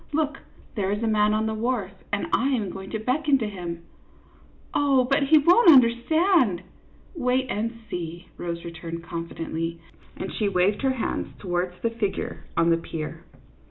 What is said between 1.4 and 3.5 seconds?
the wharf, and I am going to beckon to